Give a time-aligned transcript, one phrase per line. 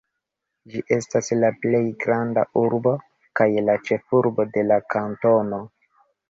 [0.69, 2.95] Ĝi estas la plej granda urbo,
[3.41, 5.63] kaj la ĉefurbo de la kantono.